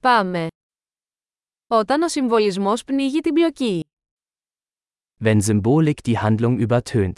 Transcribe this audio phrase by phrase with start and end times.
[0.00, 0.46] Πάμε.
[1.66, 3.84] Όταν ο συμβολισμός πνίγει την πλοκή.
[5.24, 7.12] Wenn Symbolik die Handlung übertönt.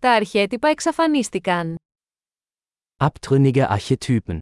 [0.00, 1.76] Τα αρχέτυπα εξαφανίστηκαν.
[2.96, 4.38] Abtrünnige Archetypen.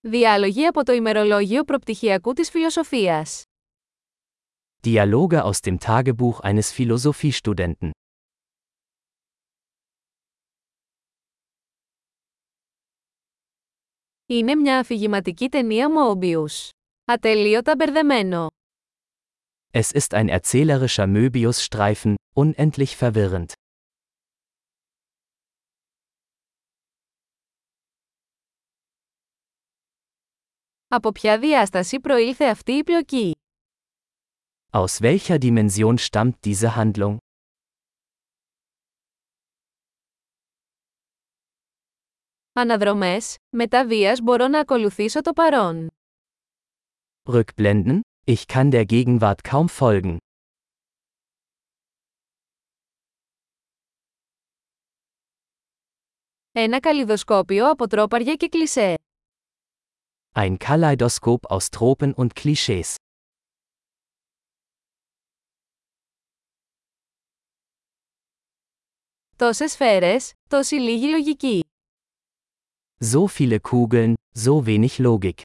[0.00, 3.42] Διάλογοι από το ημερολόγιο προπτυχιακού της φιλοσοφίας.
[4.82, 7.90] Dialoge aus dem Tagebuch eines Philosophiestudenten.
[14.29, 16.69] Είναι μια αφηγηματική ταινία Mobius.
[17.05, 18.47] Ατελείωτα μπερδεμένο.
[19.71, 23.45] Es ist ein erzählerischer Möbius-Streifen, unendlich verwirrend.
[30.87, 33.35] Από ποια διάσταση προήλθε αυτή η πλοκή.
[34.71, 37.17] Aus welcher Dimension stammt diese Handlung?
[42.52, 45.88] Αναδρομές, μετά βίας μπορώ να ακολουθήσω το παρόν.
[47.32, 48.00] Rückblenden?
[48.24, 50.16] Ich kann der Gegenwart kaum folgen.
[56.52, 58.94] Ένα καλλιδοσκόπιο από τρόπαρια και κλισέ.
[60.34, 62.94] Ein Kaleidoskop aus Tropen und Klischees.
[69.36, 71.69] Τόσες σφαίρες, τόση λίγη λογική.
[73.03, 75.41] So viele Kugeln, so wenig Logik.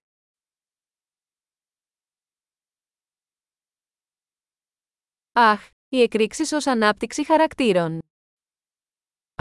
[5.33, 7.99] Αχ, οι εκρήξεις ως ανάπτυξη χαρακτήρων.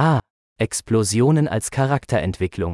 [0.02, 0.18] Ah,
[0.58, 2.74] Explosionen als Charakterentwicklung.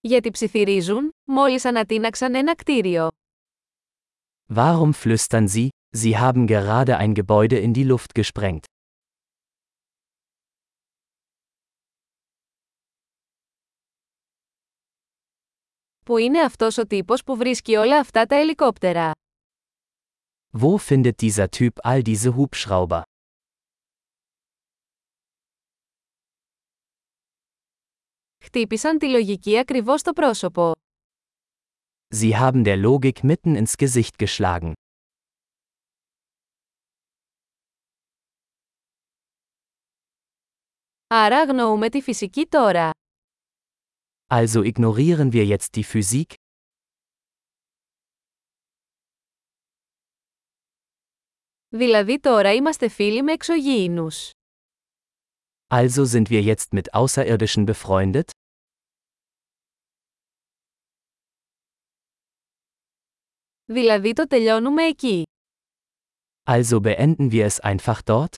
[0.00, 3.08] Γιατί ψιθυρίζουν, μόλις ανατείναξαν ένα κτίριο.
[4.54, 8.64] Warum flüstern Sie, Sie haben gerade ein Gebäude in die Luft gesprengt?
[16.05, 19.11] Πού είναι αυτός ο τύπος που βρίσκει όλα αυτά τα ελικόπτερα;
[20.61, 23.01] Wo findet dieser Typ all diese Hubschrauber?
[28.43, 30.71] Χτύπησαν τη λογική ακριβώς στο πρόσωπο.
[32.15, 34.71] Sie haben der Logik mitten ins Gesicht geschlagen.
[41.07, 42.89] Άρα αγνοούμε τη φυσική τώρα.
[44.26, 46.34] Also ignorieren wir jetzt die Physik?
[51.68, 54.30] Δηλαδή τώρα είμαστε φίλοι με εξωγήινους.
[55.72, 58.30] Also sind wir jetzt mit Außerirdischen befreundet?
[63.64, 65.22] Δηλαδή το τελειώνουμε εκεί.
[66.44, 68.34] Also beenden wir es einfach dort?